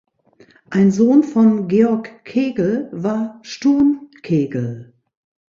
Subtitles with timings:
[0.71, 4.93] Ein Sohn von Georg Kegel war Sturm Kegel.